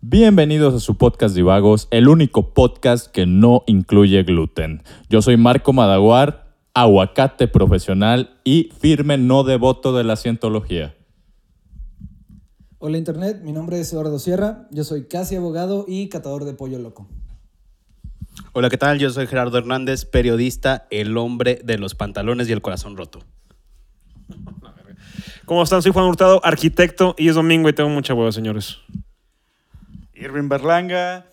[0.00, 4.82] Bienvenidos a su podcast Divagos, el único podcast que no incluye gluten.
[5.10, 6.47] Yo soy Marco Madaguar,
[6.80, 10.94] aguacate profesional y firme no devoto de la cientología.
[12.78, 16.78] Hola Internet, mi nombre es Eduardo Sierra, yo soy casi abogado y catador de pollo
[16.78, 17.08] loco.
[18.52, 19.00] Hola, ¿qué tal?
[19.00, 23.24] Yo soy Gerardo Hernández, periodista, el hombre de los pantalones y el corazón roto.
[25.44, 25.82] ¿Cómo están?
[25.82, 28.78] Soy Juan Hurtado, arquitecto, y es domingo y tengo mucha hueva, señores.
[30.14, 31.26] Irving Berlanga,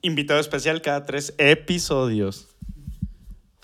[0.00, 2.48] invitado especial cada tres episodios.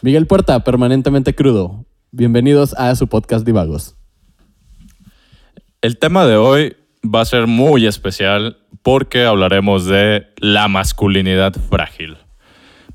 [0.03, 1.87] Miguel Puerta, permanentemente crudo.
[2.11, 3.97] Bienvenidos a su podcast Divagos.
[5.81, 12.19] El tema de hoy va a ser muy especial porque hablaremos de la masculinidad frágil.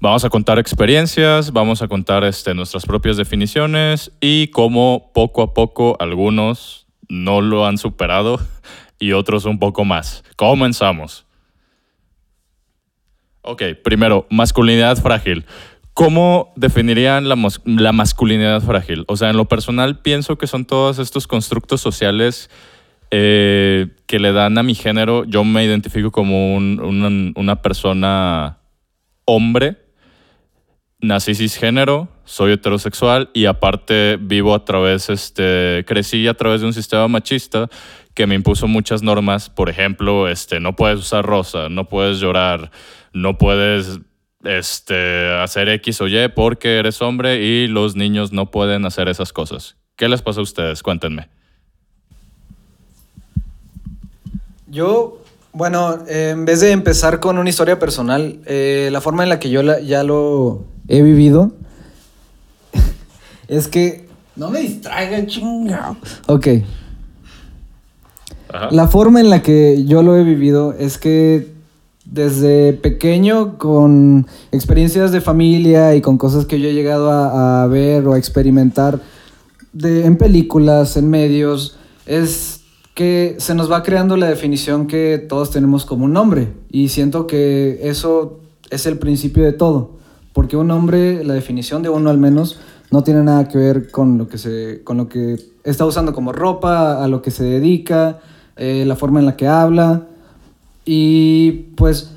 [0.02, 5.54] Vamos a contar experiencias, vamos a contar este, nuestras propias definiciones y cómo poco a
[5.54, 8.40] poco algunos no lo han superado
[9.00, 10.24] y otros un poco más.
[10.36, 11.26] Comenzamos.
[13.42, 15.46] Ok, primero, masculinidad frágil.
[16.00, 17.36] ¿Cómo definirían la,
[17.92, 19.04] masculinidad frágil?
[19.10, 22.50] O sea, en lo personal pienso que son todos estos constructos sociales
[23.12, 25.26] eh, que le dan a mi género.
[25.26, 28.60] Yo me identifico como un, una, persona
[29.26, 29.76] hombre,
[31.02, 36.74] nací cisgénero, soy heterosexual y aparte vivo a través, este, crecí a través de un
[36.74, 37.68] sistema machista
[38.14, 39.50] que me impuso muchas normas.
[39.50, 42.72] Por ejemplo, este, no puedes usar rosa, no puedes llorar,
[43.12, 44.00] no puedes
[44.44, 49.34] este, hacer X o Y porque eres hombre y los niños no pueden hacer esas
[49.34, 49.76] cosas.
[49.96, 50.82] ¿Qué les pasa a ustedes?
[50.82, 51.30] Cuéntenme.
[54.68, 59.30] Yo, bueno, eh, en vez de empezar con una historia personal, eh, la forma en
[59.30, 61.52] la que yo ya lo he vivido
[63.48, 64.08] es que...
[64.36, 65.98] No me distraigan, chingado.
[66.28, 66.48] Ok.
[68.72, 71.59] La forma en la que yo lo he vivido es que
[72.12, 78.08] desde pequeño, con experiencias de familia y con cosas que yo he llegado a, ver
[78.08, 79.00] o a experimentar
[79.82, 82.62] en películas, en medios, es
[82.96, 86.52] que se nos va creando la definición que todos tenemos como un hombre.
[86.70, 88.40] Y siento que eso
[88.72, 89.98] es el principio de todo.
[90.34, 92.60] Porque un hombre, la definición de uno al menos,
[92.92, 96.34] no tiene nada que ver con lo que, se, con lo que está usando como
[96.34, 98.20] ropa, a lo que se dedica,
[98.56, 100.08] eh, la forma en la que habla.
[100.92, 102.16] Y pues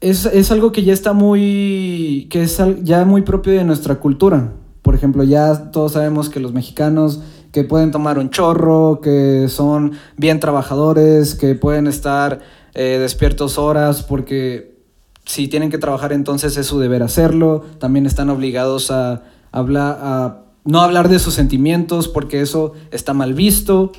[0.00, 4.54] es, es, algo que ya está muy, que es ya muy propio de nuestra cultura.
[4.82, 7.20] Por ejemplo, ya todos sabemos que los mexicanos
[7.52, 12.40] que pueden tomar un chorro, que son bien trabajadores, que pueden estar
[12.74, 14.82] eh, despiertos horas porque
[15.24, 17.62] si tienen que trabajar entonces es su deber hacerlo.
[17.78, 23.32] También están obligados a, hablar, a no hablar de sus sentimientos porque eso está mal
[23.32, 23.92] visto.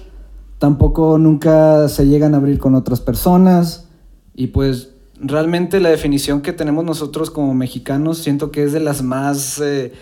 [0.60, 3.88] Tampoco nunca se llegan a abrir con otras personas.
[4.36, 4.90] Y pues
[5.20, 9.94] realmente la definición que tenemos nosotros como mexicanos siento que es de las más, eh,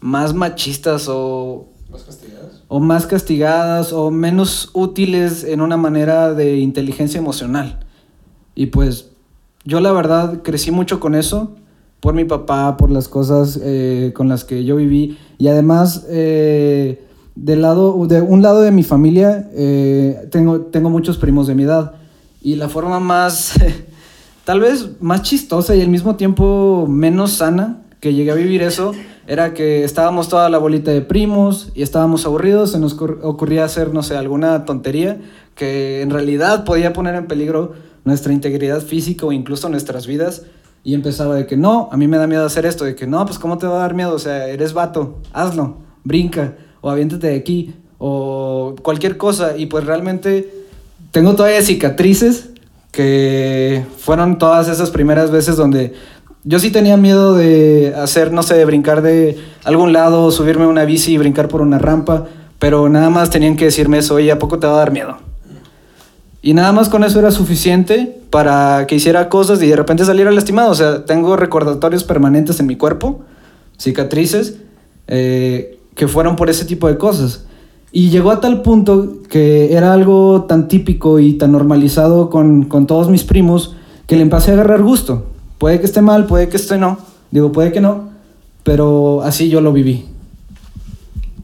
[0.00, 1.68] más machistas o...
[1.90, 2.62] ¿Más castigadas?
[2.68, 7.80] O más castigadas o menos útiles en una manera de inteligencia emocional.
[8.54, 9.10] Y pues
[9.64, 11.56] yo la verdad crecí mucho con eso,
[11.98, 15.18] por mi papá, por las cosas eh, con las que yo viví.
[15.36, 19.50] Y además, eh, del lado, de un lado de mi familia,
[20.30, 21.99] tengo, tengo muchos primos de mi edad.
[22.40, 23.54] Y la forma más
[24.44, 28.92] tal vez más chistosa y al mismo tiempo menos sana que llegué a vivir eso
[29.26, 33.94] era que estábamos toda la bolita de primos y estábamos aburridos, se nos ocurría hacer,
[33.94, 35.20] no sé, alguna tontería
[35.54, 37.74] que en realidad podía poner en peligro
[38.04, 40.46] nuestra integridad física o incluso nuestras vidas.
[40.82, 43.24] Y empezaba de que no, a mí me da miedo hacer esto, de que no,
[43.26, 44.14] pues ¿cómo te va a dar miedo?
[44.14, 49.56] O sea, eres vato, hazlo, brinca, o aviéntate de aquí, o cualquier cosa.
[49.56, 50.59] Y pues realmente
[51.10, 52.50] tengo todavía cicatrices
[52.92, 55.94] que fueron todas esas primeras veces donde
[56.44, 60.84] yo sí tenía miedo de hacer, no sé, brincar de algún lado, subirme a una
[60.84, 62.26] bici y brincar por una rampa,
[62.58, 65.18] pero nada más tenían que decirme eso, oye, ¿a poco te va a dar miedo?
[66.42, 70.30] Y nada más con eso era suficiente para que hiciera cosas y de repente saliera
[70.30, 70.70] lastimado.
[70.70, 73.20] O sea, tengo recordatorios permanentes en mi cuerpo,
[73.78, 74.56] cicatrices,
[75.06, 77.44] eh, que fueron por ese tipo de cosas.
[77.92, 83.08] Y llegó a tal punto que era algo tan típico y tan normalizado con, todos
[83.08, 83.74] mis primos
[84.06, 85.26] que le empecé a agarrar gusto.
[85.58, 86.98] Puede que esté mal, puede que esté no.
[87.30, 88.10] Digo, puede que no,
[88.62, 90.04] pero así yo lo viví.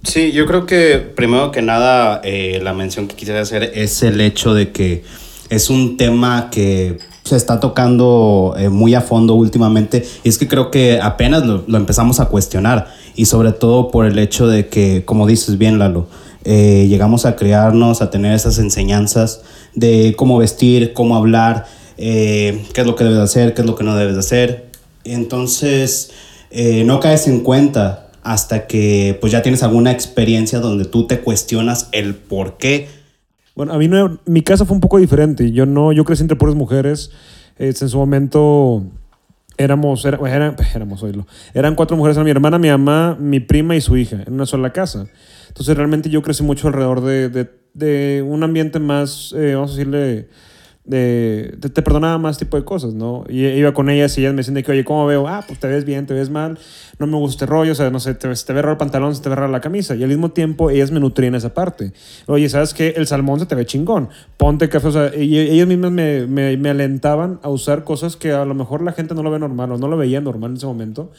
[0.04, 4.20] Sí, yo creo que primero que nada eh, la mención que quisiera hacer es el
[4.20, 5.02] hecho de que
[5.50, 10.46] es un tema que se está tocando eh, muy a fondo últimamente y es que
[10.46, 14.68] creo que apenas lo, lo empezamos a cuestionar y sobre todo por el hecho de
[14.68, 16.06] que, como dices bien Lalo,
[16.48, 19.42] eh, llegamos a crearnos, a tener esas enseñanzas
[19.74, 21.66] de cómo vestir, cómo hablar,
[21.98, 24.20] eh, qué es lo que debes de hacer, qué es lo que no debes de
[24.20, 24.66] hacer.
[25.02, 26.12] Entonces,
[26.52, 31.18] eh, no caes en cuenta hasta que pues ya tienes alguna experiencia donde tú te
[31.18, 32.90] cuestionas el por qué.
[33.56, 33.90] Bueno, a mí
[34.24, 35.50] mi casa fue un poco diferente.
[35.50, 37.10] Yo no, yo crecí entre puras mujeres.
[37.58, 38.84] En su momento
[39.58, 41.04] éramos, éramos.
[41.54, 44.46] Eran cuatro mujeres, era mi hermana, mi mamá, mi prima y su hija, en una
[44.46, 45.08] sola casa.
[45.56, 49.74] Entonces realmente yo crecí mucho alrededor de, de- de un ambiente más, eh, vamos a
[49.76, 50.28] decirle,
[50.84, 53.24] de, te, te perdonaba más tipo de cosas, ¿no?
[53.28, 55.26] Y iba con ellas y ellas me decían de que, oye, ¿cómo veo?
[55.28, 56.58] Ah, pues te ves bien, te ves mal,
[56.98, 59.14] no me gusta este rollo, o sea, no sé, te, te ve raro el pantalón,
[59.14, 59.94] se te ve raro la camisa.
[59.96, 61.92] Y al mismo tiempo ellas me nutrían esa parte.
[62.26, 62.94] Oye, ¿sabes qué?
[62.96, 66.56] El salmón se te ve chingón, ponte café, o sea, y ellas mismas me, me,
[66.58, 69.72] me alentaban a usar cosas que a lo mejor la gente no lo ve normal
[69.72, 71.10] o no lo veía normal en ese momento.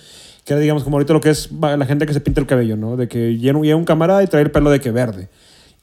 [0.47, 2.77] Que era, digamos, como ahorita lo que es la gente que se pinta el cabello,
[2.77, 2.95] ¿no?
[2.95, 5.27] De que llega un, un camarada y trae el pelo de que verde.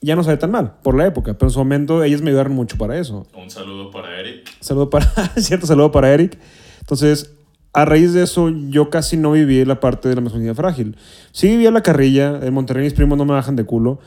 [0.01, 2.31] Ya no se ve tan mal por la época, pero en su momento ellas me
[2.31, 3.27] ayudaron mucho para eso.
[3.37, 4.49] Un saludo para Eric.
[4.61, 5.05] Saludo para,
[5.37, 6.39] cierto saludo para Eric.
[6.79, 7.31] Entonces,
[7.73, 10.97] a raíz de eso, yo casi no viví la parte de la masculinidad frágil.
[11.31, 13.99] Sí vivía la carrilla, en Monterrey mis primos no me bajan de culo.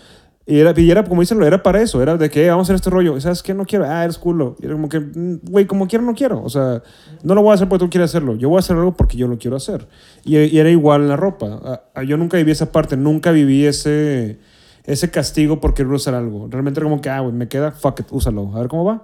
[0.51, 2.67] Y era, y era como dicen, era para eso, era de que "Eh, vamos a
[2.69, 3.19] hacer este rollo.
[3.19, 3.53] ¿Y ¿Sabes qué?
[3.53, 4.57] No quiero, ah, eres culo.
[4.61, 6.43] Y era como que, "Mm, güey, como quiero, no quiero.
[6.43, 6.83] O sea,
[7.23, 8.35] no lo voy a hacer porque tú quieres hacerlo.
[8.35, 9.87] Yo voy a hacer algo porque yo lo quiero hacer.
[10.25, 11.61] Y, y era igual en la ropa.
[11.63, 14.39] Ah, ah, Yo nunca viví esa parte, nunca viví ese,
[14.85, 16.49] ese castigo por querer usar algo.
[16.51, 18.51] Realmente era como que, ah, güey, me queda, fuck it, úsalo.
[18.57, 19.03] A ver cómo va.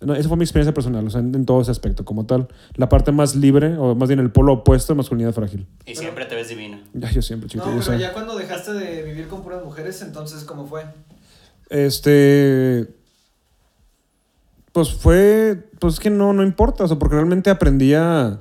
[0.00, 2.48] No, esa fue mi experiencia personal, o sea, en, en todo ese aspecto, como tal.
[2.74, 5.66] La parte más libre, o más bien el polo opuesto de masculinidad frágil.
[5.86, 6.82] Y siempre te ves divina.
[6.92, 7.70] Ya, yo siempre, chiquito.
[7.70, 10.84] No, pero ya cuando dejaste de vivir con puras mujeres, entonces, ¿cómo fue?
[11.70, 12.88] Este.
[14.72, 15.70] Pues fue.
[15.78, 18.40] Pues es que no, no importa, o sea, porque realmente aprendía.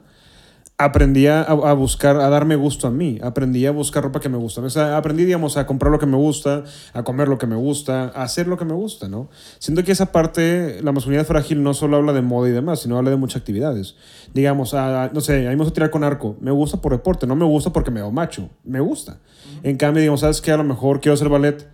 [0.77, 3.17] Aprendí a, a buscar, a darme gusto a mí.
[3.23, 4.59] Aprendí a buscar ropa que me gusta.
[4.59, 7.55] O sea, aprendí, digamos, a comprar lo que me gusta, a comer lo que me
[7.55, 9.29] gusta, a hacer lo que me gusta, ¿no?
[9.59, 12.97] Siento que esa parte, la masculinidad frágil no solo habla de moda y demás, sino
[12.97, 13.95] habla de muchas actividades.
[14.33, 16.35] Digamos, a- a- no sé, a mí me gusta tirar con arco.
[16.41, 18.49] Me gusta por deporte, no me gusta porque me veo macho.
[18.65, 19.19] Me gusta.
[19.63, 20.51] En cambio, digamos, ¿sabes qué?
[20.51, 21.69] A lo mejor quiero hacer ballet.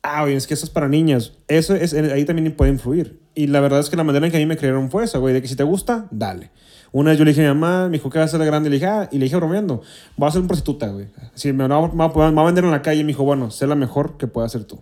[0.00, 1.32] Ah, oye, es que eso es para niñas.
[1.48, 3.20] Eso es, ahí también puede influir.
[3.34, 5.18] Y la verdad es que la manera en que a mí me crearon fue esa,
[5.18, 6.52] güey, de que si te gusta, dale.
[6.92, 8.46] Una vez yo le dije a mi mamá, me dijo que va a ser de
[8.46, 9.82] grande, le dije, ah, y le dije bromeando,
[10.16, 11.08] voy a ser una prostituta, güey.
[11.34, 13.74] Si me va, me va- a vender en la calle, me dijo, bueno, sé la
[13.74, 14.80] mejor que puedas hacer tú.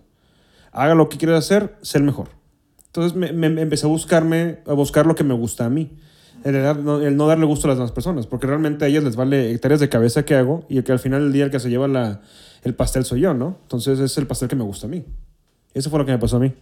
[0.71, 2.29] Haga lo que quieras hacer, sé el mejor.
[2.87, 5.97] Entonces me, me- empecé a buscarme, a buscar lo que me gusta a mí.
[6.43, 9.03] El, dar- no- el no darle gusto a las demás personas, porque realmente a ellas
[9.03, 11.59] les vale hectáreas de cabeza que hago y que al final del día el que
[11.59, 12.21] se lleva la,
[12.63, 13.57] el pastel soy yo, ¿no?
[13.63, 15.03] Entonces es el pastel que me gusta a mí.
[15.73, 16.53] Eso fue lo que me pasó a mí.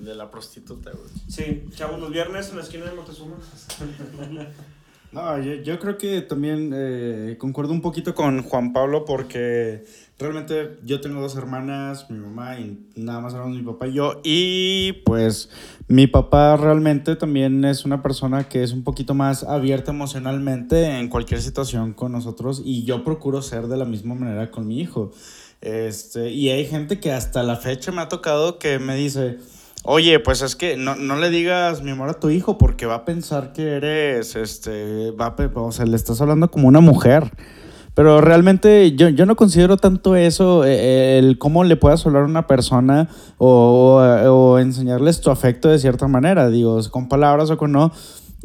[0.00, 1.10] De la prostituta, güey.
[1.28, 3.36] Sí, chavos, los viernes en la esquina de Moctezuma.
[5.12, 9.84] No, yo, yo creo que también eh, concuerdo un poquito con Juan Pablo porque
[10.20, 14.20] realmente yo tengo dos hermanas, mi mamá y nada más éramos mi papá y yo.
[14.22, 15.50] Y pues
[15.88, 21.08] mi papá realmente también es una persona que es un poquito más abierta emocionalmente en
[21.08, 25.10] cualquier situación con nosotros y yo procuro ser de la misma manera con mi hijo.
[25.60, 29.38] Este, y hay gente que hasta la fecha me ha tocado que me dice...
[29.84, 32.96] Oye, pues es que no, no le digas mi amor a tu hijo porque va
[32.96, 37.30] a pensar que eres, este, va a, o sea, le estás hablando como una mujer.
[37.94, 42.26] Pero realmente yo, yo no considero tanto eso, eh, el cómo le puedas hablar a
[42.26, 43.08] una persona
[43.38, 43.96] o-
[44.28, 47.90] o enseñarles tu afecto de cierta manera, digo, con palabras o con no.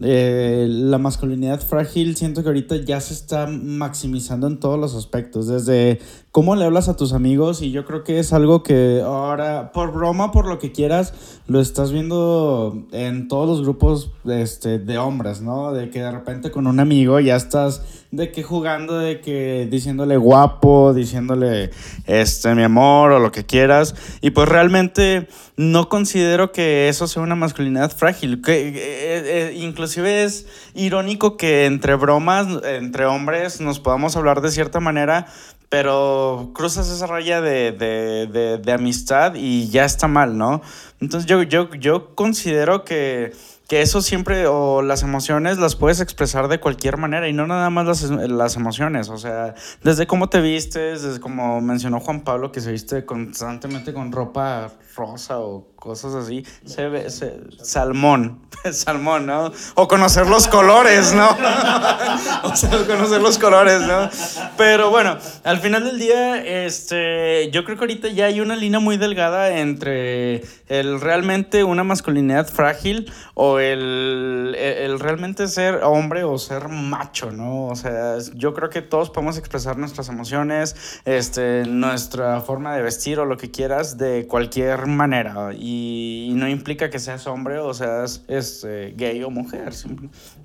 [0.02, 5.48] Eh, la masculinidad frágil siento que ahorita ya se está maximizando en todos los aspectos,
[5.48, 6.00] desde
[6.32, 9.94] cómo le hablas a tus amigos y yo creo que es algo que ahora, por
[9.94, 11.14] broma, por lo que quieras,
[11.48, 15.72] lo estás viendo en todos los grupos este, de hombres, ¿no?
[15.72, 20.18] De que de repente con un amigo ya estás de que jugando, de que diciéndole
[20.18, 21.72] guapo, diciéndole
[22.06, 23.96] este mi amor o lo que quieras.
[24.22, 28.42] Y pues realmente no considero que eso sea una masculinidad frágil.
[28.42, 29.54] Que, eh, eh,
[29.86, 35.28] inclusive es irónico que entre bromas, entre hombres, nos podamos hablar de cierta manera,
[35.70, 40.64] pero cruzas esa raya de, de, de, amistad y ya está mal, ¿no?
[41.00, 43.34] Entonces yo, yo, yo considero que,
[43.68, 47.70] que eso siempre, o las emociones las puedes expresar de cualquier manera y no nada
[47.70, 52.52] más las, las emociones, o sea, desde cómo te vistes, desde como mencionó Juan Pablo
[52.52, 59.26] que se viste constantemente con ropa rosa o cosas así, se ve se- salmón, salmón,
[59.28, 59.52] ¿no?
[59.76, 61.28] O conocer los colores, ¿no?
[62.44, 64.10] o sea, conocer los colores, ¿no?
[64.58, 68.80] Pero bueno, al final del día, este, yo creo que ahorita ya hay una línea
[68.80, 76.38] muy delgada entre el realmente una masculinidad frágil o el, el realmente ser hombre o
[76.40, 77.68] ser macho, ¿no?
[77.68, 80.76] O sea, yo creo que todos podemos expresar nuestras emociones,
[81.06, 86.90] este, nuestra forma de vestir o lo que quieras de cualquier manera y, no implica
[86.90, 89.74] que seas hombre o seas este, gay o mujer,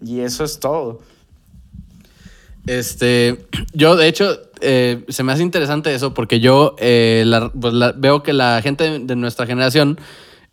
[0.01, 1.01] y eso es todo.
[2.67, 7.25] Este, yo de hecho, eh, se me hace interesante eso porque yo eh,
[7.59, 9.99] pues, veo que la gente de, nuestra generación,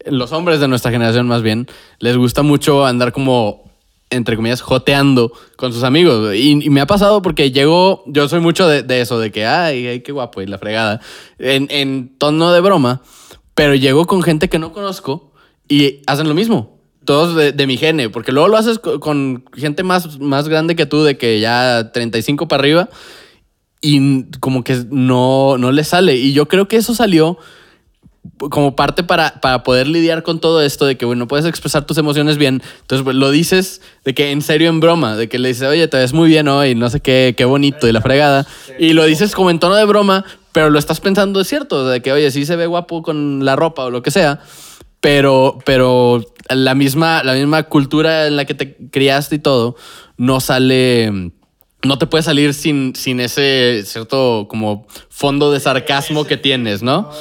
[0.06, 1.68] los hombres de nuestra generación más bien,
[2.00, 3.70] les gusta mucho andar como,
[4.10, 6.34] entre comillas, joteando con sus amigos.
[6.36, 10.00] Y, me ha pasado porque llego, yo soy mucho de, eso, de que, ay, ay,
[10.00, 11.02] qué guapo, y la fregada,
[11.38, 13.02] en tono de broma,
[13.58, 15.32] pero llego con gente que no conozco
[15.68, 19.44] y hacen lo mismo todos de, de mi gene, porque luego lo haces co- con,
[19.56, 22.90] gente más, más grande que tú, de que ya 35 para arriba,
[23.82, 26.18] y como que no, no le sale.
[26.18, 27.38] Y yo creo que eso salió
[28.38, 31.86] como parte para, para poder lidiar con todo esto de que, bueno, no puedes expresar
[31.86, 32.62] tus emociones bien.
[32.82, 35.88] Entonces, pues, lo dices de que en serio, en broma, de que le dices, oye,
[35.88, 38.46] te ves muy bien hoy, no sé qué, qué bonito, y la fregada.
[38.78, 40.26] Y lo dices como en tono de broma,
[40.58, 43.56] pero lo estás pensando, es cierto, de que, oye, sí se ve guapo con la
[43.56, 44.40] ropa o lo que sea,
[45.02, 49.76] pero, pero la, misma, la misma cultura en la que te criaste y todo,
[50.18, 51.32] no sale...
[51.84, 57.12] No te puede salir sin, sin ese cierto como fondo de sarcasmo que tienes, ¿no?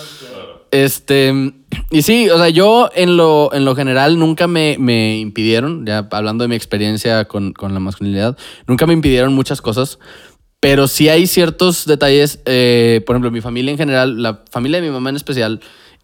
[0.70, 1.52] Este,
[1.90, 6.08] y sí, o sea, yo en lo, en lo general nunca me, me impidieron, ya
[6.10, 9.98] hablando de mi experiencia con, con la masculinidad, nunca me impidieron muchas cosas,
[10.66, 14.88] pero sí hay ciertos detalles, eh, por ejemplo, mi familia en general, la familia de
[14.88, 15.60] mi mamá en especial,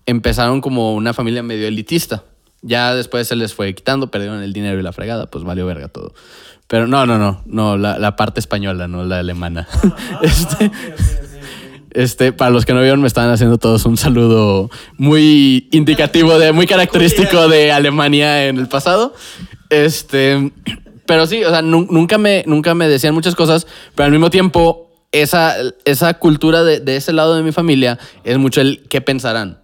[0.06, 2.22] empezaron como una familia medio elitista.
[2.60, 5.88] Ya después se les fue quitando, perdieron el dinero y la fregada, pues valió verga
[5.88, 6.14] todo.
[6.68, 9.66] Pero no, no, no, no, la, la parte española, no la alemana.
[10.22, 10.70] este,
[11.90, 16.52] este, para los que no vieron, me estaban haciendo todos un saludo muy indicativo, de,
[16.52, 19.12] muy característico de Alemania en el pasado.
[19.70, 20.52] Este,
[21.12, 24.30] pero sí, o sea, nu- nunca me, nunca me decían muchas cosas, pero al mismo
[24.30, 25.54] tiempo, esa,
[25.84, 29.58] esa cultura de, de ese lado de mi familia es mucho el qué pensarán.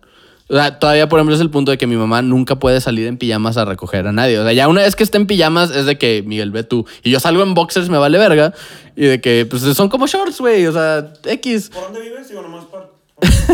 [0.51, 3.07] O sea, todavía, por ejemplo, es el punto de que mi mamá nunca puede salir
[3.07, 4.39] en pijamas a recoger a nadie.
[4.39, 6.85] O sea, ya una vez que esté en pijamas es de que, Miguel, ve tú.
[7.03, 8.53] Y yo salgo en boxers, me vale verga.
[8.95, 10.67] Y de que, pues, son como shorts, güey.
[10.67, 11.71] O sea, X.
[11.73, 12.29] ¿Por dónde vives?
[12.29, 12.89] Digo, nomás para...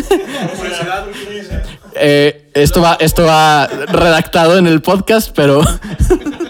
[1.96, 5.62] Eh, esto, va, esto va redactado en el podcast, pero...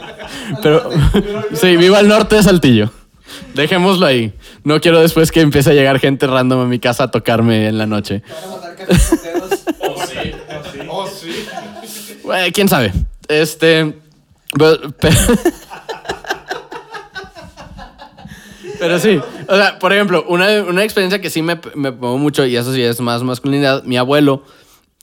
[0.62, 0.90] pero
[1.54, 2.90] sí, vivo al norte de Saltillo.
[3.54, 4.32] Dejémoslo ahí.
[4.64, 7.78] No quiero después que empiece a llegar gente random a mi casa a tocarme en
[7.78, 8.22] la noche.
[12.24, 12.92] Bueno, quién sabe.
[13.28, 13.94] Este.
[14.56, 15.16] Pero, pero,
[18.78, 19.20] pero sí.
[19.48, 22.72] O sea, por ejemplo, una, una experiencia que sí me, me pongo mucho, y eso
[22.72, 23.82] sí es más masculinidad.
[23.84, 24.44] Mi abuelo,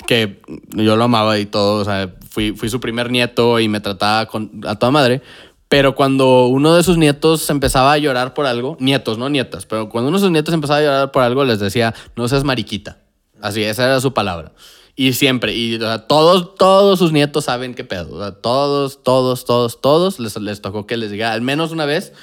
[0.08, 3.82] que yo lo amaba y todo, o sea, fui, fui su primer nieto y me
[3.82, 5.22] trataba con, a toda madre.
[5.68, 9.88] Pero cuando uno de sus nietos empezaba a llorar por algo, nietos, no nietas, pero
[9.88, 12.98] cuando uno de sus nietos empezaba a llorar por algo, les decía, no seas mariquita.
[13.42, 14.52] Así, esa era su palabra.
[14.96, 18.16] Y siempre, y o sea, todos, todos sus nietos saben qué pedo.
[18.16, 21.86] O sea, todos, todos, todos, todos les, les tocó que les diga al menos una
[21.86, 22.14] vez.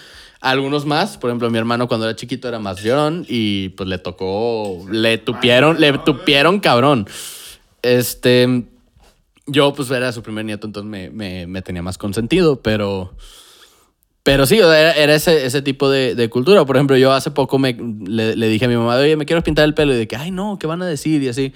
[0.40, 3.98] Algunos más, por ejemplo, mi hermano cuando era chiquito era más llorón y pues le
[3.98, 7.08] tocó, le tupieron, le tupieron cabrón.
[7.82, 8.66] Este,
[9.48, 13.14] yo pues era su primer nieto, entonces me, me, me tenía más consentido, pero...
[14.24, 16.66] Pero sí, era, era ese, ese tipo de, cultura.
[16.66, 17.74] Por ejemplo, yo hace poco me,
[18.06, 19.94] le, le dije a mi mamá, oye, me quiero pintar el pelo.
[19.94, 21.22] Y de que, ay, no, ¿qué van a decir?
[21.22, 21.54] Y así.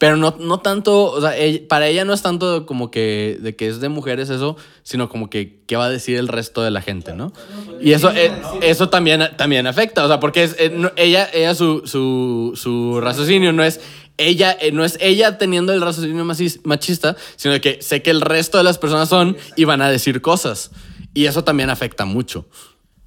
[0.00, 1.34] Pero no, no tanto, o sea,
[1.68, 5.28] para ella no es tanto como que de que es de mujeres eso, sino como
[5.28, 7.34] que qué va a decir el resto de la gente, ¿no?
[7.82, 8.32] Y eso, eh,
[8.62, 13.62] eso también, también afecta, o sea, porque eh, ella, ella su, su, su raciocinio no
[13.62, 13.82] es
[14.20, 18.58] ella, eh, no es ella teniendo el raciocinio machista, sino que sé que el resto
[18.58, 20.70] de las personas son y van a decir cosas.
[21.14, 22.46] Y eso también afecta mucho.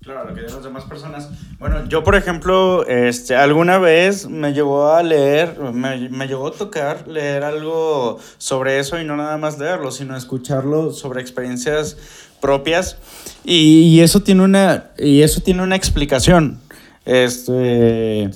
[0.01, 1.29] Claro, lo que digan las demás personas.
[1.59, 6.51] Bueno, yo, por ejemplo, este, alguna vez me llegó a leer, me, me llegó a
[6.51, 11.95] tocar leer algo sobre eso y no nada más leerlo, sino escucharlo sobre experiencias
[12.41, 12.97] propias.
[13.45, 16.59] Y, y eso tiene una, y eso tiene una explicación.
[17.05, 18.29] Este,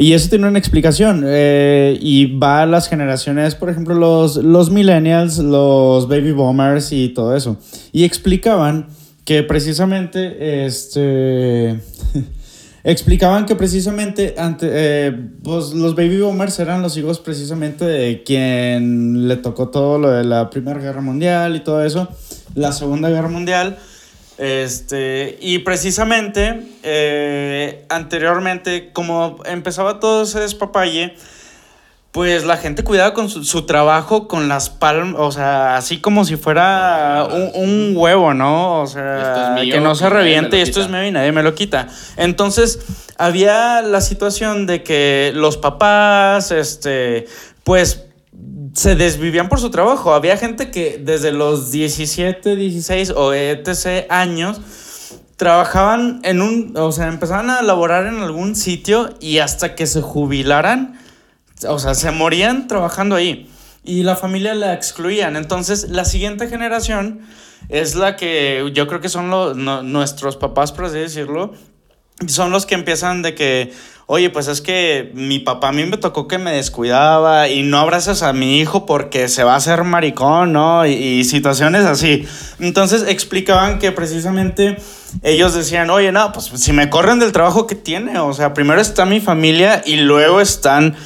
[0.00, 1.24] Y eso tiene una explicación.
[1.26, 7.08] eh, y va a las generaciones, por ejemplo, los, los millennials, los baby boomers y
[7.08, 7.56] todo eso.
[7.92, 8.86] Y explicaban
[9.24, 11.80] que precisamente, este...
[12.84, 15.12] explicaban que precisamente ante, eh,
[15.42, 20.24] pues los baby boomers eran los hijos precisamente de quien le tocó todo lo de
[20.24, 22.08] la Primera Guerra Mundial y todo eso,
[22.54, 23.76] la Segunda Guerra Mundial.
[24.38, 31.16] Este, y precisamente, eh, anteriormente, como empezaba todo ese despapalle,
[32.12, 36.24] pues la gente cuidaba con su, su trabajo con las palmas, o sea, así como
[36.24, 38.80] si fuera un, un huevo, ¿no?
[38.80, 41.10] O sea, Esto es mío que no y se reviente, lo esto es mío y
[41.10, 41.88] nadie me lo quita.
[42.16, 42.78] Entonces,
[43.18, 47.26] había la situación de que los papás, este,
[47.64, 48.07] pues
[48.74, 50.14] se desvivían por su trabajo.
[50.14, 54.06] Había gente que desde los 17, 16 o etc.
[54.08, 54.60] años
[55.36, 60.02] trabajaban en un, o sea, empezaban a laborar en algún sitio y hasta que se
[60.02, 60.98] jubilaran,
[61.68, 63.48] o sea, se morían trabajando ahí.
[63.84, 65.36] Y la familia la excluían.
[65.36, 67.20] Entonces, la siguiente generación
[67.68, 71.54] es la que yo creo que son los, nuestros papás, por así decirlo,
[72.26, 73.72] son los que empiezan de que,
[74.06, 77.78] oye, pues es que mi papá a mí me tocó que me descuidaba y no
[77.78, 80.84] abrazas a mi hijo porque se va a hacer maricón, ¿no?
[80.86, 82.26] Y, situaciones así.
[82.58, 84.78] Entonces explicaban que precisamente
[85.22, 88.80] ellos decían, oye, no, pues si me corren del trabajo que tiene, o sea, primero
[88.80, 90.96] está mi familia y luego están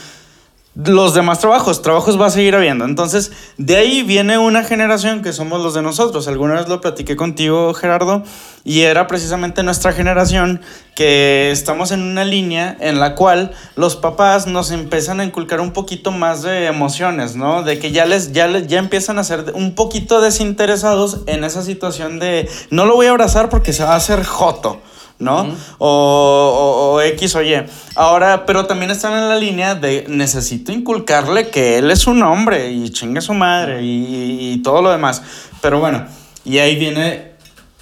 [0.74, 2.86] los demás trabajos, trabajos va a seguir habiendo.
[2.86, 6.28] Entonces, de ahí viene una generación que somos los de nosotros.
[6.28, 8.22] Alguna vez lo platiqué contigo, Gerardo,
[8.64, 10.62] y era precisamente nuestra generación
[10.94, 15.72] que estamos en una línea en la cual los papás nos empiezan a inculcar un
[15.72, 17.62] poquito más de emociones, ¿no?
[17.62, 21.62] De que ya les ya les- ya empiezan a ser un poquito desinteresados en esa
[21.62, 24.80] situación de no lo voy a abrazar porque se va a hacer joto.
[25.22, 25.54] ¿No?
[25.78, 27.54] o, o- o X o Y.
[27.96, 32.70] Ahora, pero también están en la línea de necesito inculcarle que él es un hombre
[32.72, 35.22] y chingue su madre y todo lo demás.
[35.60, 36.04] Pero bueno,
[36.44, 37.32] y ahí viene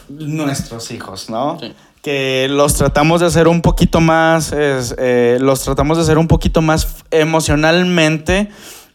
[0.08, 1.58] nuestros hijos, ¿no?
[1.60, 1.72] Sí.
[2.02, 6.28] Que los tratamos de hacer un poquito más, es, eh, los tratamos de hacer un
[6.28, 8.48] poquito más emocionalmente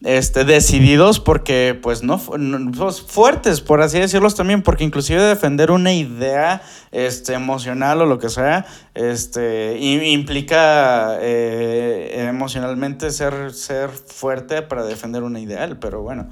[0.04, 5.22] este, decididos porque, pues, no, fu- no, pues, fuertes, por así decirlos también, porque inclusive
[5.24, 6.62] defender una idea
[6.92, 15.24] este, emocional o lo que sea, este, implica eh, emocionalmente ser, ser fuerte para defender
[15.24, 16.28] una ideal, pero bueno.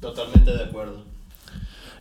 [0.00, 1.04] Totalmente de acuerdo.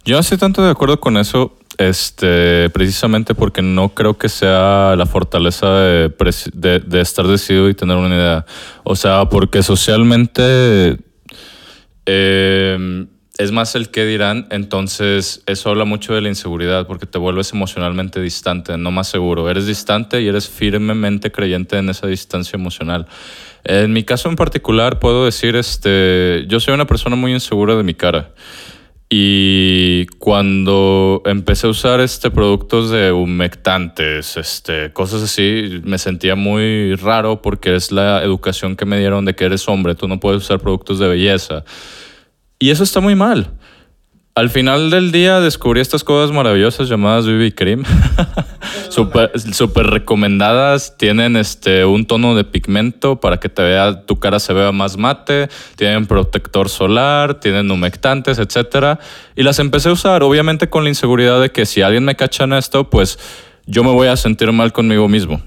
[0.05, 4.95] Yo no estoy tanto de acuerdo con eso, este, precisamente porque no creo que sea
[4.97, 6.13] la fortaleza de,
[6.53, 8.45] de- de estar decidido y tener una idea.
[8.83, 10.97] O sea, porque socialmente
[12.05, 13.05] eh,
[13.37, 17.53] es más el que dirán, entonces eso habla mucho de la inseguridad, porque te vuelves
[17.53, 19.49] emocionalmente distante, no más seguro.
[19.49, 23.05] Eres distante y eres firmemente creyente en esa distancia emocional.
[23.63, 27.83] En mi caso en particular puedo decir, este, yo soy una persona muy insegura de
[27.83, 28.31] mi cara.
[29.09, 36.93] Y cuando empecé a usar este productos de humectantes, este, cosas así, me sentía muy
[36.95, 40.43] raro porque es la educación que me dieron de que eres hombre, tú no puedes
[40.43, 41.63] usar productos de belleza.
[42.59, 43.53] Y eso está muy mal.
[44.37, 47.83] Al final del día descubrí estas cosas maravillosas llamadas BB Cream.
[48.91, 50.95] Súper recomendadas.
[50.95, 54.95] Tienen este, un tono de pigmento para que te vea, tu cara se vea más
[54.95, 55.49] mate.
[55.75, 58.99] Tienen protector solar, tienen humectantes, etc.
[59.35, 62.43] Y las empecé a usar, obviamente con la inseguridad de que si alguien me cacha
[62.43, 63.17] en esto, pues
[63.65, 65.41] yo me voy a sentir mal conmigo mismo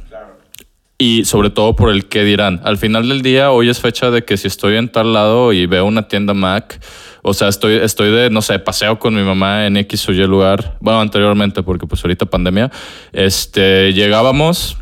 [1.01, 2.61] y sobre todo por el qué dirán.
[2.63, 5.65] Al final del día, hoy es fecha de que si estoy en tal lado y
[5.65, 6.79] veo una tienda Mac,
[7.23, 10.17] o sea, estoy, estoy de, no sé, paseo con mi mamá en X o Y
[10.27, 12.71] lugar, bueno, anteriormente, porque pues ahorita pandemia,
[13.15, 14.77] este, llegábamos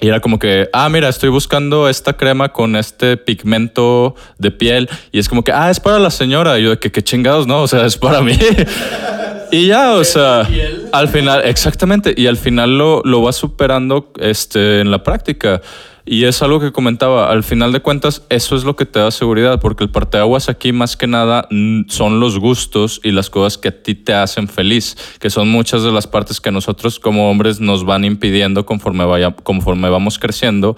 [0.00, 4.88] y era como que, ah, mira, estoy buscando esta crema con este pigmento de piel
[5.12, 6.58] y es como que, ah, es para la señora.
[6.58, 8.32] Y yo de que, qué chingados, no, o sea, es para mí.
[9.52, 10.48] Y ya, o sea,
[10.92, 15.60] al final, exactamente, y al final lo, lo vas superando este, en la práctica.
[16.06, 19.10] Y es algo que comentaba, al final de cuentas, eso es lo que te da
[19.10, 21.46] seguridad, porque el parteaguas aquí más que nada
[21.88, 25.82] son los gustos y las cosas que a ti te hacen feliz, que son muchas
[25.82, 30.76] de las partes que nosotros como hombres nos van impidiendo conforme, vaya, conforme vamos creciendo,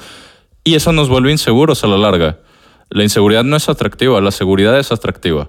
[0.64, 2.38] y eso nos vuelve inseguros a la larga.
[2.90, 5.48] La inseguridad no es atractiva, la seguridad es atractiva.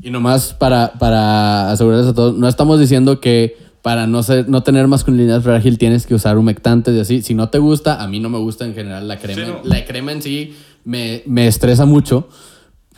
[0.00, 4.62] Y nomás para, para asegurarles a todos, no estamos diciendo que para no, ser, no
[4.62, 7.22] tener masculinidad frágil tienes que usar humectantes y así.
[7.22, 9.60] Si no te gusta, a mí no me gusta en general la crema.
[9.64, 12.28] La crema en sí me, me estresa mucho.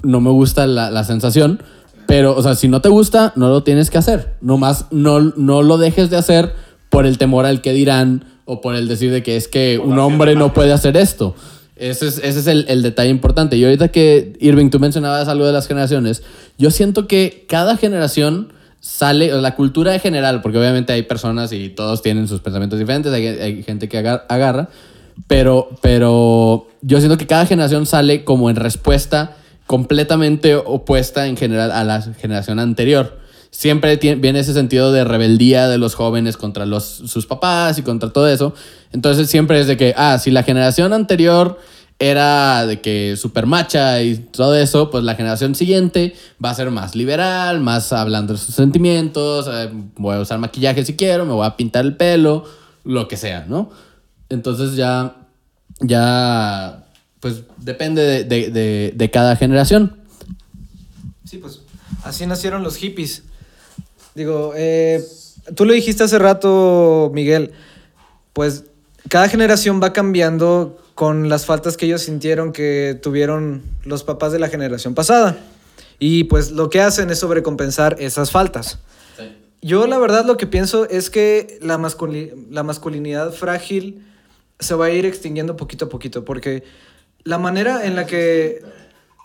[0.02, 1.62] No me gusta la, la sensación.
[2.06, 4.34] Pero, o sea, si no te gusta, no lo tienes que hacer.
[4.40, 6.54] Nomás no, no lo dejes de hacer
[6.88, 9.98] por el temor al que dirán o por el decir de que es que un
[9.98, 11.36] hombre no puede hacer esto.
[11.80, 13.56] Ese es, ese es el, el detalle importante.
[13.56, 16.22] Y ahorita que, Irving, tú mencionabas algo de las generaciones,
[16.58, 21.68] yo siento que cada generación sale, la cultura en general, porque obviamente hay personas y
[21.68, 24.68] todos tienen sus pensamientos diferentes, hay, gente que agar- agarra,
[25.26, 31.70] pero, pero yo siento que cada generación sale como en respuesta completamente opuesta en general
[31.70, 33.19] a la generación anterior.
[33.50, 37.82] Siempre tie- viene ese sentido de rebeldía de los jóvenes contra los, sus papás y
[37.82, 38.54] contra todo eso.
[38.92, 41.58] Entonces siempre es de que, ah, si la generación anterior
[41.98, 46.70] era de que super macha y todo eso, pues la generación siguiente va a ser
[46.70, 51.32] más liberal, más hablando de sus sentimientos, eh, voy a usar maquillaje si quiero, me
[51.34, 52.44] voy a pintar el pelo,
[52.84, 53.68] lo que sea, ¿no?
[54.30, 55.16] Entonces ya,
[55.80, 56.84] ya,
[57.20, 59.96] pues depende de, de- de- de cada generación.
[61.24, 61.60] Sí, pues
[62.04, 63.24] así nacieron los hippies.
[64.20, 65.02] Digo, eh,
[65.54, 67.52] tú lo dijiste hace rato, Miguel,
[68.34, 68.64] pues
[69.08, 74.38] cada generación va cambiando con las faltas que ellos sintieron que tuvieron los papás de
[74.38, 75.38] la generación pasada.
[75.98, 78.80] Y pues lo que hacen es sobrecompensar esas faltas.
[79.62, 81.80] Yo la verdad lo que pienso es que la,
[82.50, 84.04] la masculinidad frágil
[84.58, 86.62] se va a ir extinguiendo poquito a poquito, porque
[87.24, 88.60] la manera en la que...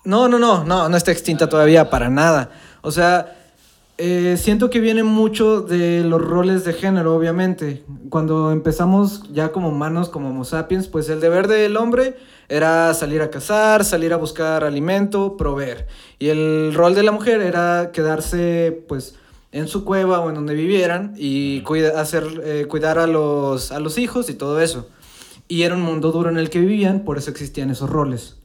[0.05, 2.49] No, no, no, no, no está extinta todavía, para nada.
[2.81, 3.35] O sea,
[3.97, 7.83] eh, siento que viene mucho de los roles de género, obviamente.
[8.09, 12.15] Cuando empezamos ya como humanos, como Homo sapiens, pues el deber del hombre
[12.49, 15.87] era salir a cazar, salir a buscar alimento, proveer.
[16.19, 19.15] Y el rol de la mujer era quedarse, pues,
[19.51, 23.79] en su cueva o en donde vivieran y cuida- hacer, eh, cuidar a los, a
[23.79, 24.89] los hijos y todo eso.
[25.47, 28.35] Y era un mundo duro en el que vivían, por eso existían esos roles.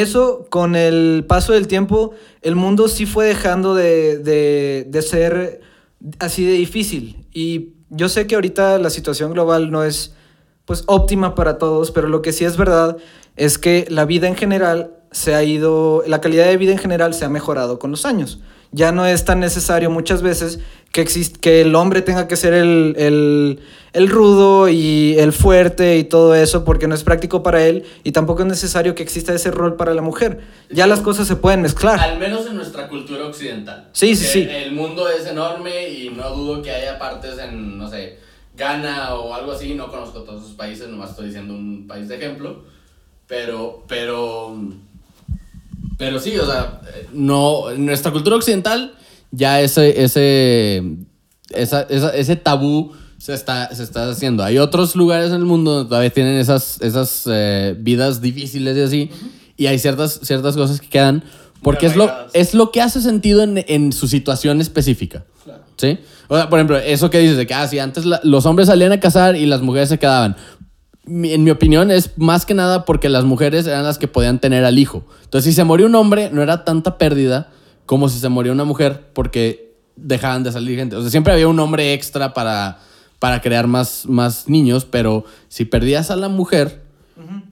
[0.00, 5.60] Eso, con el paso del tiempo, el mundo sí fue dejando de, de- de ser
[6.18, 7.26] así de difícil.
[7.32, 10.14] Y yo sé que ahorita la situación global no es
[10.64, 12.96] pues óptima para todos, pero lo que sí es verdad
[13.36, 17.14] es que la vida en general se ha ido, la calidad de vida en general
[17.14, 18.40] se ha mejorado con los años.
[18.72, 20.58] Ya no es tan necesario muchas veces
[20.92, 23.60] que, exist- que el hombre tenga que ser el, el-
[23.92, 28.12] el rudo y el fuerte y todo eso, porque no es práctico para él y
[28.12, 30.40] tampoco es necesario que exista ese rol para la mujer.
[30.70, 31.98] Ya las cosas se pueden mezclar.
[31.98, 33.88] Al menos en nuestra cultura occidental.
[33.92, 34.48] Sí, sí, sí.
[34.50, 38.18] El mundo es enorme y no dudo que haya partes en, no sé,
[38.56, 39.74] Ghana o algo así.
[39.74, 42.64] No conozco todos esos países, nomás estoy diciendo un país de ejemplo.
[43.26, 44.56] Pero, pero,
[45.96, 46.80] pero sí, o sea,
[47.12, 48.94] no, en nuestra cultura occidental
[49.30, 50.82] ya ese, ese,
[51.50, 54.44] esa- esa- ese tabú se está, se está haciendo.
[54.44, 58.80] Hay otros lugares en el mundo donde todavía tienen esas, esas eh, vidas difíciles y
[58.80, 59.10] así,
[59.56, 61.24] y hay ciertas, ciertas cosas que quedan,
[61.62, 65.24] porque es lo, es lo que hace sentido en, en su situación específica.
[65.78, 65.98] ¿Sí?
[66.28, 68.68] O sea, por ejemplo, eso que dices de que, ah, sí, antes la- los hombres
[68.68, 70.34] salían a cazar y las mujeres se quedaban.
[71.06, 74.64] En mi opinión, es más que nada porque las mujeres eran las que podían tener
[74.64, 75.04] al hijo.
[75.24, 77.50] Entonces, si se moría un hombre, no era tanta pérdida
[77.86, 80.96] como si se moría una mujer porque dejaban de salir gente.
[80.96, 82.80] O sea, siempre había un hombre extra para,
[83.18, 86.82] para crear más, más niños, pero si perdías a la mujer,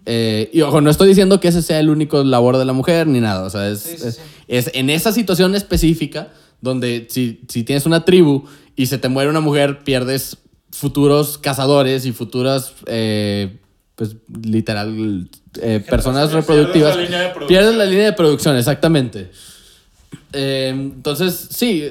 [0.07, 3.07] eh, y ojo, no estoy diciendo que ese sea el único labor de la mujer
[3.07, 3.45] ni nada.
[3.45, 4.21] O sea, es, Sí, sí, es, sí.
[4.49, 6.29] es en esa situación específica
[6.61, 8.45] donde si, si tienes una tribu
[8.77, 10.39] y se te muere una mujer, pierdes
[10.75, 13.59] futuros cazadores y futuras, eh,
[13.95, 15.29] pues literal,
[15.63, 16.97] eh, personas reproductivas.
[16.97, 17.49] la línea de producción.
[17.49, 19.31] Pierdes la línea de producción, exactamente.
[20.33, 21.85] Eh, entonces, sí,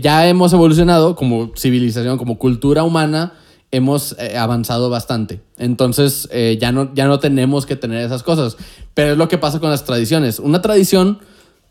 [0.00, 3.34] ya hemos evolucionado como civilización, como cultura humana,
[3.72, 5.40] hemos avanzado bastante.
[5.58, 6.28] Entonces,
[6.60, 8.56] ya, no, ya no tenemos que tener esas cosas.
[8.94, 10.38] Pero es lo que pasa con las tradiciones.
[10.38, 11.18] Una tradición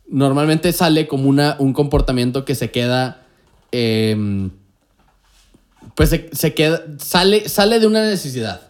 [0.10, 3.22] normalmente sale como una, un comportamiento que se queda...
[5.96, 8.62] pues se, queda, sale, sale de una necesidad.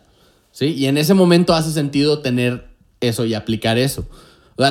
[0.51, 0.73] ¿sí?
[0.73, 2.69] Y en ese momento hace sentido tener
[3.01, 4.07] eso y aplicar eso.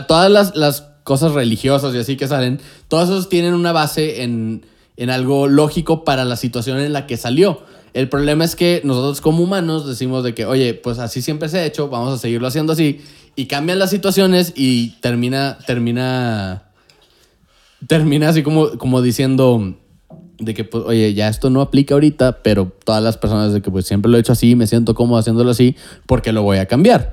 [0.07, 4.67] Todas las, las cosas religiosas y así que salen, todos esos tienen una base en,
[4.97, 7.63] en algo lógico para la situación en la que salió.
[7.95, 11.59] El problema es que nosotros como humanos decimos de que, oye, pues así siempre se
[11.59, 13.01] ha hecho, vamos a seguirlo haciendo así.
[13.35, 16.65] Y cambian las situaciones y termina, termina,
[17.87, 19.79] termina así como, como diciendo
[20.39, 23.71] de que, pues, oye, ya esto no aplica ahorita, pero todas las personas de que,
[23.71, 25.75] pues, siempre lo he hecho así, me siento cómodo haciéndolo así,
[26.07, 27.13] porque lo voy a cambiar.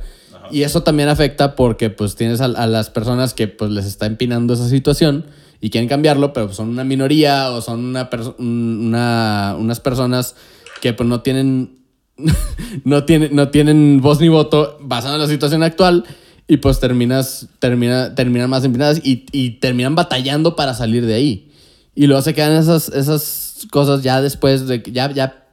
[0.52, 4.06] Y eso también afecta porque, pues, tienes a, a las personas que, pues, les está
[4.06, 5.26] empinando esa situación
[5.60, 10.36] y quieren cambiarlo, pero pues, son una minoría o son una perso- una, unas personas
[10.82, 11.80] que, pues, no tienen,
[12.84, 16.04] no tienen, no tienen voz ni voto basado en la situación actual
[16.48, 21.52] y, pues, terminas, termina, terminan más empinadas y, y terminan batallando para salir de ahí.
[21.96, 25.46] Y luego se quedan esas, esas cosas ya después de que ya, ya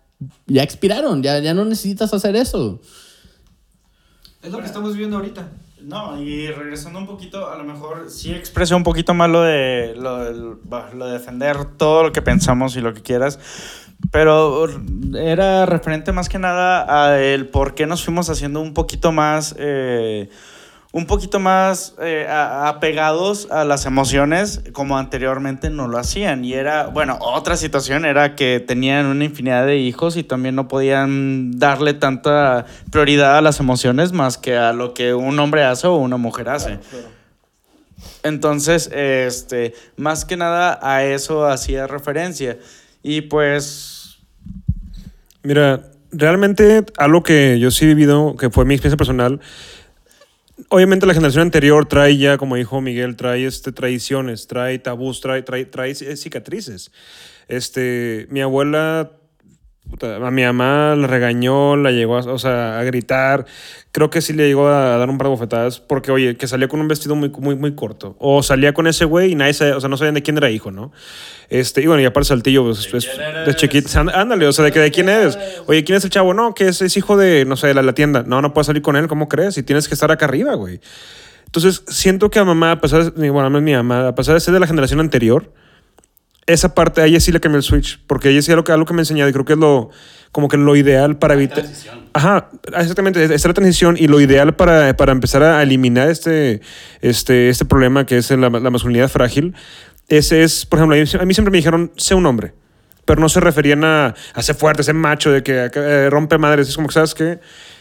[0.46, 2.80] ya expiraron, ya, ya no necesitas hacer eso.
[4.42, 5.48] Es lo que estamos viviendo ahorita.
[5.82, 9.94] No, y regresando un poquito, a lo mejor sí expresé un poquito más lo de,
[9.96, 10.30] lo,
[10.94, 13.40] lo de defender todo lo que pensamos y lo que quieras,
[14.12, 14.68] pero
[15.16, 19.56] era referente más que nada a el por qué nos fuimos haciendo un poquito más,
[19.58, 20.30] eh,
[20.94, 26.44] un poquito más eh, a- apegados a las emociones como anteriormente no lo hacían.
[26.44, 30.68] Y era, bueno, otra situación era que tenían una infinidad de hijos y también no
[30.68, 35.86] podían darle tanta prioridad a las emociones más que a lo que un hombre hace
[35.86, 36.78] o una mujer hace.
[38.22, 42.58] Entonces, este, más que nada a eso hacía referencia.
[43.02, 44.18] Y pues,
[45.44, 49.40] Mira, realmente algo que yo sí he vivido, que fue mi experiencia personal,
[50.68, 55.42] obviamente la generación anterior trae ya, como dijo Miguel, trae este, tradiciones, trae tabús, trae,
[55.42, 56.92] trae, trae eh, cicatrices.
[57.48, 59.12] Este, mi abuela,
[60.00, 63.44] a mi mamá la regañó, la llegó a, o sea, a gritar.
[63.90, 66.66] Creo que sí le llegó a dar un par de bofetadas porque, oye, que salía
[66.68, 68.16] con un vestido muy, muy, muy corto.
[68.18, 70.50] O salía con ese güey y nadie sabía, o sea, no sabían de quién era
[70.50, 70.92] hijo, ¿no?
[71.50, 73.06] Este, y bueno, y aparte Saltillo, pues, pues,
[73.46, 75.38] de chiquito, Án- ándale, o sea, de, que, de quién eres.
[75.66, 76.32] Oye, ¿quién es el chavo?
[76.32, 78.24] No, que es, es hijo de, no sé, de la, la tienda.
[78.26, 79.58] No, no puedes salir con él, ¿cómo crees?
[79.58, 80.80] Y tienes que estar acá arriba, güey.
[81.44, 84.32] Entonces, siento que a mamá, a pesar de, bueno, no es mi mamá, a pesar
[84.32, 85.52] de ser de la generación anterior,
[86.46, 88.84] esa parte, a ella sí le cambió el switch, porque ella sí algo que, algo
[88.84, 89.90] que me ha enseñado y creo que es lo,
[90.32, 91.64] como que lo ideal para evitar...
[92.14, 96.60] Ajá, exactamente, esta es la transición y lo ideal para, para empezar a eliminar este,
[97.00, 99.54] este, este problema que es la, la masculinidad frágil,
[100.08, 102.54] ese es, por ejemplo, a mí, a mí siempre me dijeron, sé un hombre,
[103.04, 106.68] pero no se referían a, a ser fuerte, ser macho, de que eh, rompe madres,
[106.68, 107.38] es como que, ¿sabes qué?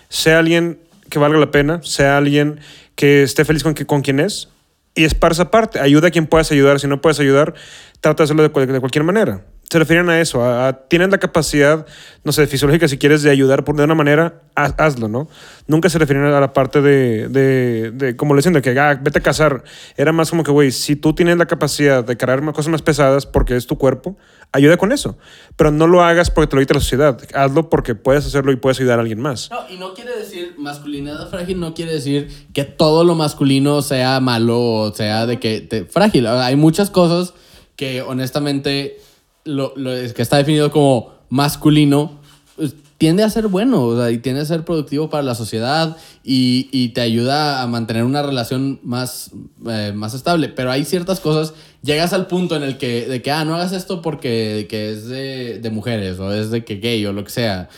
[0.08, 2.60] Sea alguien que valga la pena, sea alguien
[2.96, 4.50] que esté feliz con, que- con quien es,
[4.96, 5.80] y es para esa parte.
[5.80, 6.80] Ayuda a quien puedas ayudar.
[6.80, 7.54] Si no puedes ayudar,
[8.00, 9.46] trata de hacerlo de, de cualquier manera.
[9.72, 10.44] Se refieren a eso.
[10.44, 11.86] A, a- tienes la capacidad,
[12.26, 15.30] no sé, fisiológica, si quieres, de ayudar por de una manera, haz- hazlo, ¿no?
[15.66, 19.00] Nunca se refieren a la parte de, de, de como le dicen, de que ah,
[19.02, 19.64] vete a cazar.
[19.96, 22.82] Era más como que, güey, si tú tienes la capacidad de cargar más- cosas más
[22.82, 24.18] pesadas porque es tu cuerpo,
[24.52, 25.18] ayuda con eso.
[25.56, 27.18] Pero no lo hagas porque te lo dicta la sociedad.
[27.34, 29.50] Hazlo porque puedes hacerlo y puedes ayudar a alguien más.
[29.52, 34.20] No, y no quiere decir, masculinidad frágil no quiere decir que todo lo masculino sea
[34.20, 36.28] malo o sea de que te- frágil.
[36.28, 37.34] Hay muchas cosas
[37.78, 38.98] que honestamente
[39.46, 42.20] lo, lo es- que está definido como masculino
[42.56, 45.98] pues, tiende a ser bueno o sea, y tiende a ser productivo para la sociedad
[46.24, 49.32] y, y te ayuda a mantener una relación más,
[49.68, 50.50] eh, más estable.
[50.50, 53.72] Pero hay ciertas cosas, llegas al punto en el que, de que, ah, no hagas
[53.72, 57.32] esto porque que es de, de mujeres o es de que gay o lo que
[57.32, 57.70] sea.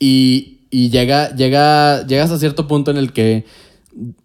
[0.00, 3.44] Y, y llega, llega, llegas a cierto punto en el que,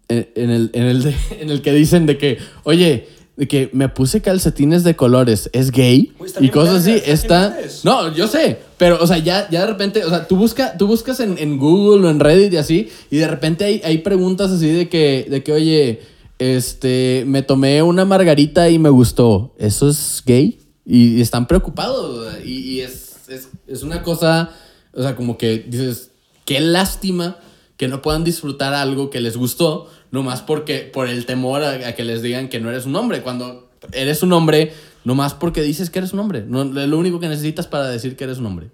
[0.08, 3.06] en en el, en el, de- en el que dicen de que, oye,
[3.38, 6.12] de que me puse calcetines de colores, ¿es gay?
[6.40, 7.56] Y cosas así, está.
[7.84, 10.88] No, yo sé, pero, o sea, ya, ya de repente, o sea, tú, busca, tú
[10.88, 14.50] buscas en, en Google o en Reddit y así, y de repente hay, hay preguntas
[14.50, 16.00] así de que, de que, oye,
[16.40, 20.58] este, me tomé una margarita y me gustó, ¿eso es gay?
[20.84, 24.50] Y, y están preocupados, y, y es, es, es una cosa,
[24.92, 26.10] o sea, como que dices,
[26.44, 27.36] qué lástima
[27.76, 31.92] que no puedan disfrutar algo que les gustó, nomás porque, por el temor a, a
[31.94, 34.72] que les digan que no eres un hombre, cuando eres un hombre,
[35.04, 38.16] nomás porque dices que eres un hombre, no, es lo único que necesitas para decir
[38.16, 38.68] que eres un hombre.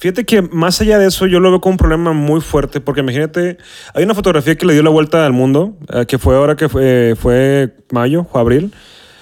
[0.00, 3.00] Fíjate que más allá de eso, yo lo veo como un problema muy fuerte, porque
[3.00, 3.58] imagínate,
[3.94, 6.68] hay una fotografía que le dio la vuelta al mundo, eh, que fue ahora que
[6.68, 8.72] fue, fue mayo o abril,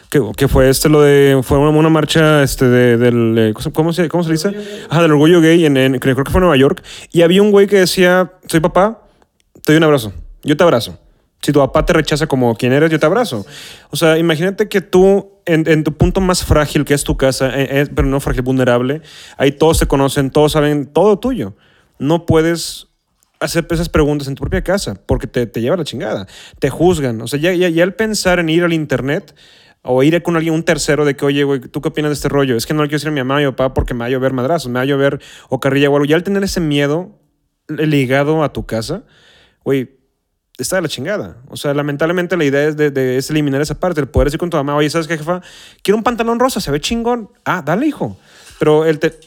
[0.08, 3.92] que, que fue este lo de, fue una, una marcha este de, del, eh, ¿cómo
[3.92, 4.50] se, cómo se dice?
[4.88, 7.50] Ajá, del orgullo gay, en, en- creo que fue en Nueva York, y había un
[7.50, 9.02] güey que decía, soy papá,
[9.64, 10.12] te doy un abrazo,
[10.44, 10.98] yo te abrazo.
[11.42, 13.44] Si tu papá te rechaza como quien eres, yo te abrazo.
[13.90, 17.80] O sea, imagínate que tú, en, tu punto más frágil, que es tu casa, eh,
[17.80, 19.02] eh, pero no frágil, vulnerable,
[19.36, 21.56] ahí todos te conocen, todos saben todo tuyo.
[21.98, 22.86] No puedes
[23.40, 26.28] hacer esas preguntas en tu propia casa porque te, lleva la chingada.
[26.60, 27.20] Te juzgan.
[27.20, 29.34] O sea, ya, el pensar en ir al internet
[29.82, 32.28] o ir con alguien, un tercero, de que, oye, güey, ¿tú qué opinas de este
[32.28, 32.56] rollo?
[32.56, 34.00] Es que no le quiero decir a mi mamá y a mi papá porque me
[34.00, 36.04] va a llover madrazos, me va a llover o carrilla o algo.
[36.04, 37.18] Ya al tener ese miedo
[37.66, 39.02] ligado a tu casa,
[39.64, 40.01] güey,
[40.58, 41.36] está de la chingada.
[41.48, 44.00] O sea, lamentablemente la idea es, de, de- eliminar esa parte.
[44.00, 45.40] El poder decir con tu mamá, oye, ¿sabes qué, jefa?
[45.82, 47.30] Quiero un pantalón rosa, se ve chingón.
[47.44, 48.16] Ah, dale, hijo.
[48.58, 49.18] Pero el te...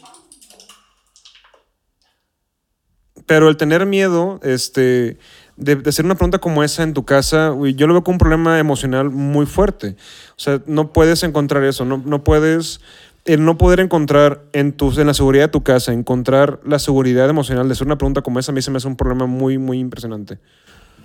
[3.25, 5.17] Pero el tener miedo, este,
[5.57, 8.59] de, hacer una pregunta como esa en tu casa, yo lo veo como un problema
[8.59, 9.95] emocional muy fuerte.
[10.31, 12.81] O sea, no puedes encontrar eso, no, no puedes,
[13.25, 17.27] el no poder encontrar en, tu, en la seguridad de tu casa, encontrar la seguridad
[17.27, 19.57] emocional de hacer una pregunta como esa, a mí se me hace un problema muy,
[19.57, 20.37] muy impresionante.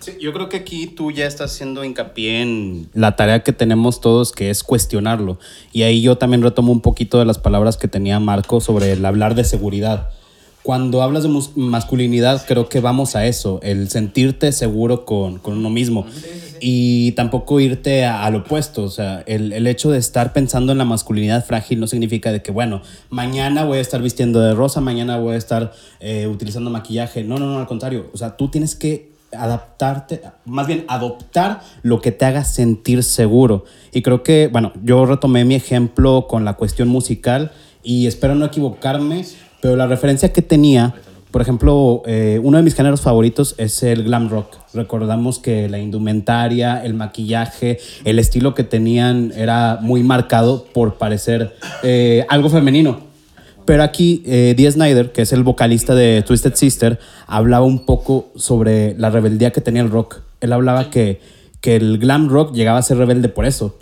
[0.00, 4.00] Sí, yo creo que aquí tú ya estás haciendo hincapié en la tarea que tenemos
[4.00, 5.38] todos, que es cuestionarlo.
[5.72, 9.04] Y ahí yo también retomo un poquito de las palabras que tenía Marco sobre el
[9.04, 10.08] hablar de seguridad.
[10.62, 15.70] cuando hablas de masculinidad, creo que vamos a eso, el sentirte seguro con, con uno
[15.70, 16.04] mismo.
[16.60, 18.82] Y tampoco irte a- al opuesto.
[18.84, 22.42] O sea, el, el hecho de estar pensando en la masculinidad frágil no significa de
[22.42, 26.68] que, bueno, mañana voy a estar vistiendo de rosa, mañana voy a estar eh, utilizando
[26.68, 27.24] maquillaje.
[27.24, 28.10] No, no, no, al contrario.
[28.12, 33.64] O sea, tú tienes que adaptarte, más bien adoptar lo que te haga sentir seguro.
[33.92, 38.44] Y creo que, bueno, yo retomé mi ejemplo con la cuestión musical y espero no
[38.46, 39.24] equivocarme,
[39.60, 40.94] pero la referencia que tenía,
[41.30, 44.56] por ejemplo, eh, uno de mis géneros favoritos es el glam rock.
[44.74, 51.56] Recordamos que la indumentaria, el maquillaje, el estilo que tenían era muy marcado por parecer
[51.82, 53.09] eh, algo femenino.
[53.70, 58.33] Pero aquí, eh, Dee Snyder, que es el vocalista de Twisted Sister, hablaba un poco
[58.35, 60.22] sobre la rebeldía que tenía el rock.
[60.40, 61.20] Él hablaba que,
[61.61, 63.78] que el glam rock llegaba a ser rebelde por eso.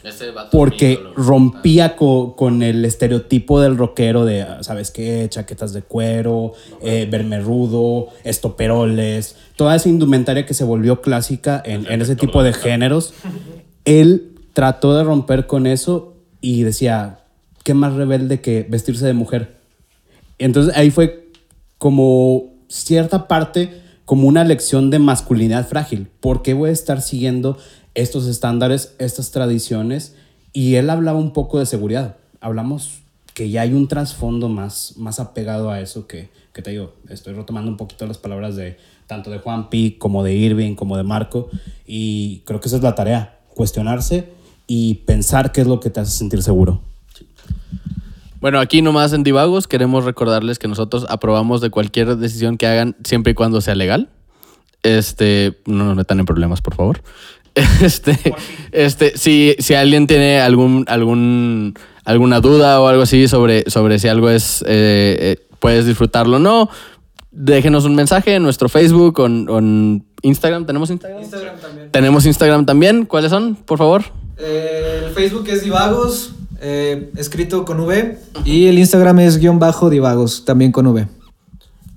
[0.51, 5.27] Porque rompía co- con el estereotipo del rockero de, ¿sabes qué?
[5.31, 12.03] Chaquetas de cuero, eh, bermerudo, estoperoles, toda esa indumentaria que se volvió clásica en, en
[12.03, 13.15] ese tipo de géneros.
[13.87, 17.21] Él trató de romper con eso y decía,
[17.65, 19.57] ¿qué más rebelde que vestirse de mujer?
[20.39, 21.31] Entonces ahí fue
[21.79, 26.09] como cierta parte, como una lección de masculinidad frágil.
[26.21, 27.59] ¿Por qué voy a estar siguiendo
[27.95, 30.15] estos estándares, estas tradiciones?
[30.53, 32.17] Y él hablaba un poco de seguridad.
[32.41, 33.01] Hablamos
[33.35, 37.35] que ya hay un trasfondo más, más apegado a eso que, que te digo, estoy
[37.35, 41.05] retomando un poquito las palabras de tanto de Juan Pi como de Irving, como de
[41.05, 41.49] Marco.
[41.87, 44.29] Y creo que esa es la tarea, cuestionarse
[44.67, 46.83] y pensar qué es lo que te hace sentir seguro.
[48.41, 52.97] Bueno, aquí nomás en Divagos queremos recordarles que nosotros aprobamos de cualquier decisión que hagan
[53.05, 54.11] siempre y cuando sea legal.
[54.83, 57.03] Este, no nos metan en problemas, por favor.
[57.83, 58.17] Este,
[58.71, 61.75] este, si, si alguien tiene algún, algún,
[62.05, 66.39] alguna duda o algo así sobre, sobre si algo es, eh, eh, puedes disfrutarlo o
[66.39, 66.71] no,
[67.33, 70.67] déjenos un mensaje en nuestro Facebook o en, o en Instagram.
[70.67, 71.21] ¿Tenemos Instagram?
[71.21, 71.91] Instagram también.
[71.91, 73.05] Tenemos Instagram también.
[73.07, 74.05] ¿Cuáles son, por favor?
[74.37, 78.19] Eh, el Facebook es Divagos, eh, escrito con V.
[78.45, 81.07] Y el Instagram es guion bajo Divagos, también con V.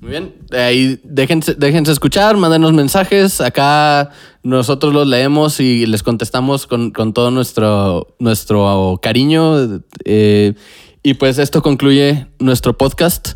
[0.02, 0.34] Muy bien.
[0.52, 3.40] Ahí déjense, déjense escuchar, mándenos mensajes.
[3.40, 4.10] Acá
[4.42, 9.82] nosotros los leemos y les contestamos con, con todo nuestro, nuestro cariño.
[10.04, 10.56] Eh,
[11.04, 13.34] y pues esto concluye nuestro podcast.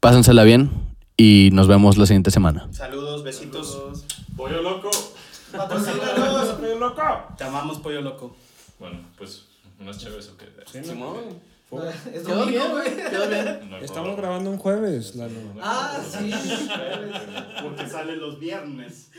[0.00, 0.70] Pásensela bien
[1.16, 2.68] y nos vemos la siguiente semana.
[2.72, 3.78] Saludos, besitos.
[4.36, 4.90] Pollo loco.
[5.52, 7.02] Pollo loco.
[7.38, 8.36] Te amamos, pollo loco.
[8.78, 9.44] Bueno, pues
[9.82, 10.46] unas chéves o qué.
[12.12, 12.90] Es Quedó bien, güey.
[13.68, 15.38] No Estamos grabando un jueves, Lalo.
[15.60, 16.30] Ah, sí.
[17.62, 19.10] Porque sale los viernes.